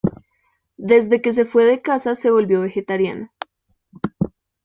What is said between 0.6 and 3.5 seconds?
Desde que se fue de casa se volvió vegetariano.